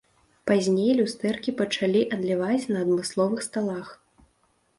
Пазней 0.51 0.87
люстэркі 0.99 1.53
пачалі 1.59 2.01
адліваць 2.17 2.65
на 2.73 2.77
адмысловых 2.87 3.45
сталах. 3.49 3.87